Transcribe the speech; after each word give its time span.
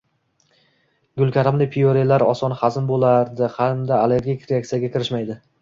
Gulkaramli 1.23 1.67
pyurelar 1.75 2.25
oson 2.29 2.57
hazm 2.63 2.89
bo‘ladi 2.95 3.53
hamda 3.59 4.03
allergik 4.07 4.53
reaksiyaga 4.55 4.95
kirishmaydi 4.99 5.39